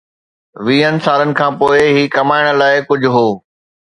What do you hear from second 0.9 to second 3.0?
سالن کان پوء، هي ڪمائڻ لاء